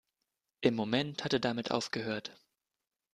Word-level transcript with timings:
Im 0.61 0.73
Moment 0.73 1.23
hat 1.23 1.33
er 1.33 1.39
damit 1.39 1.69
aufgehört! 1.69 2.35